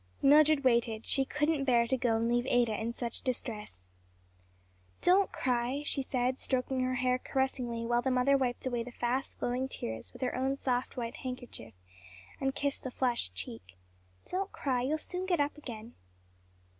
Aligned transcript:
Mildred 0.23 0.63
waited; 0.63 1.05
she 1.05 1.25
couldn't 1.25 1.63
bear 1.65 1.85
to 1.85 1.95
go 1.95 2.15
and 2.15 2.27
leave 2.27 2.47
Ada 2.47 2.73
in 2.73 2.91
such 2.91 3.21
distress. 3.21 3.87
"Don't 5.03 5.31
cry," 5.31 5.83
she 5.85 6.01
said, 6.01 6.39
stroking 6.39 6.79
her 6.79 6.95
hair 6.95 7.19
caressingly 7.19 7.85
while 7.85 8.01
the 8.01 8.09
mother 8.09 8.35
wiped 8.35 8.65
away 8.65 8.81
the 8.81 8.89
fast 8.91 9.37
flowing 9.37 9.67
tears 9.67 10.11
with 10.11 10.23
her 10.23 10.33
own 10.35 10.55
soft 10.55 10.97
white 10.97 11.17
handkerchief, 11.17 11.75
and 12.39 12.55
kissed 12.55 12.83
the 12.83 12.89
flushed 12.89 13.35
cheek, 13.35 13.77
"don't 14.25 14.51
cry, 14.51 14.81
you'll 14.81 14.97
soon 14.97 15.27
get 15.27 15.39
up 15.39 15.55
again." 15.55 15.93